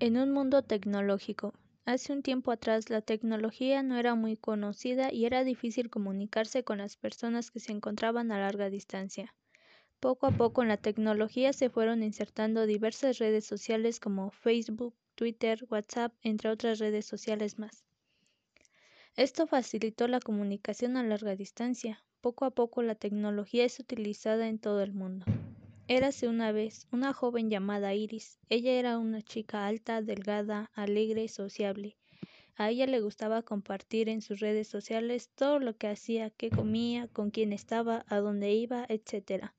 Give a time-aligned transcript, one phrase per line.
[0.00, 1.52] En un mundo tecnológico.
[1.84, 6.78] Hace un tiempo atrás la tecnología no era muy conocida y era difícil comunicarse con
[6.78, 9.34] las personas que se encontraban a larga distancia.
[10.00, 15.66] Poco a poco en la tecnología se fueron insertando diversas redes sociales como Facebook, Twitter,
[15.68, 17.84] WhatsApp, entre otras redes sociales más.
[19.16, 22.02] Esto facilitó la comunicación a larga distancia.
[22.22, 25.26] Poco a poco la tecnología es utilizada en todo el mundo.
[25.92, 28.38] Érase una vez una joven llamada Iris.
[28.48, 31.96] Ella era una chica alta, delgada, alegre, sociable.
[32.54, 37.08] A ella le gustaba compartir en sus redes sociales todo lo que hacía, qué comía,
[37.08, 39.52] con quién estaba, a dónde iba, etc.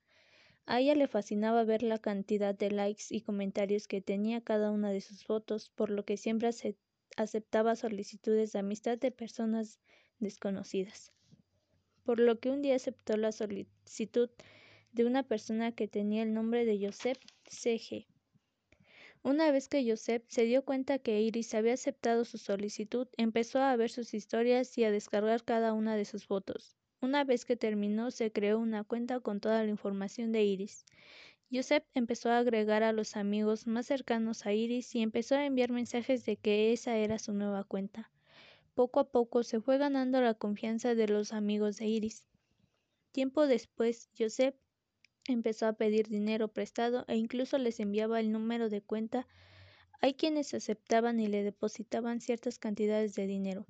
[0.65, 4.89] A ella le fascinaba ver la cantidad de likes y comentarios que tenía cada una
[4.89, 6.49] de sus fotos, por lo que siempre
[7.17, 9.81] aceptaba solicitudes de amistad de personas
[10.19, 11.11] desconocidas.
[12.05, 14.29] Por lo que un día aceptó la solicitud
[14.91, 18.07] de una persona que tenía el nombre de Joseph C.G.
[19.23, 23.75] Una vez que Joseph se dio cuenta que Iris había aceptado su solicitud, empezó a
[23.75, 26.75] ver sus historias y a descargar cada una de sus fotos.
[27.01, 30.85] Una vez que terminó, se creó una cuenta con toda la información de Iris.
[31.51, 35.71] Joseph empezó a agregar a los amigos más cercanos a Iris y empezó a enviar
[35.71, 38.09] mensajes de que esa era su nueva cuenta.
[38.73, 42.25] Poco a poco se fue ganando la confianza de los amigos de Iris.
[43.11, 44.55] Tiempo después, Joseph
[45.27, 49.27] empezó a pedir dinero prestado e incluso les enviaba el número de cuenta.
[50.01, 53.65] Hay quienes aceptaban y le depositaban ciertas cantidades de dinero.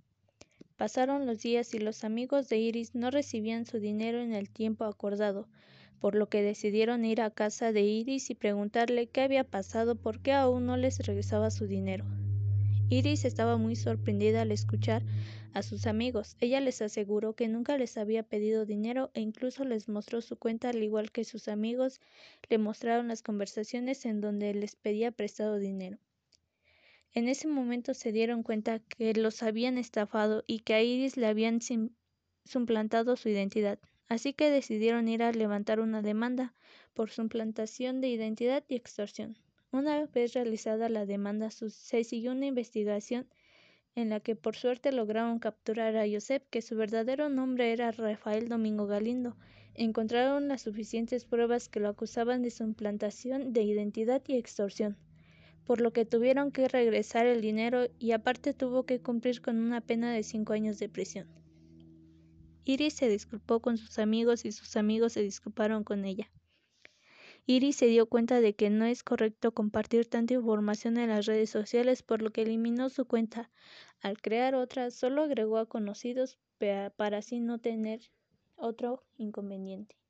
[0.78, 4.86] Pasaron los días y los amigos de Iris no recibían su dinero en el tiempo
[4.86, 5.48] acordado,
[6.00, 10.22] por lo que decidieron ir a casa de Iris y preguntarle qué había pasado, por
[10.22, 12.06] qué aún no les regresaba su dinero.
[12.92, 15.02] Iris estaba muy sorprendida al escuchar
[15.54, 16.36] a sus amigos.
[16.42, 20.68] Ella les aseguró que nunca les había pedido dinero e incluso les mostró su cuenta
[20.68, 22.02] al igual que sus amigos
[22.50, 26.00] le mostraron las conversaciones en donde les pedía prestado dinero.
[27.14, 31.28] En ese momento se dieron cuenta que los habían estafado y que a Iris le
[31.28, 31.60] habían
[32.44, 36.54] suplantado su identidad, así que decidieron ir a levantar una demanda
[36.94, 39.38] por suplantación de identidad y extorsión.
[39.74, 43.28] Una vez realizada la demanda, se siguió una investigación
[43.96, 48.50] en la que por suerte lograron capturar a Josep, que su verdadero nombre era Rafael
[48.50, 49.38] Domingo Galindo.
[49.74, 54.98] Encontraron las suficientes pruebas que lo acusaban de suplantación de identidad y extorsión,
[55.66, 59.80] por lo que tuvieron que regresar el dinero y aparte tuvo que cumplir con una
[59.80, 61.28] pena de cinco años de prisión.
[62.66, 66.30] Iris se disculpó con sus amigos y sus amigos se disculparon con ella.
[67.46, 71.50] Iris se dio cuenta de que no es correcto compartir tanta información en las redes
[71.50, 73.52] sociales, por lo que eliminó su cuenta.
[74.02, 76.40] Al crear otra, solo agregó a conocidos
[76.96, 78.02] para así no tener
[78.56, 80.01] otro inconveniente.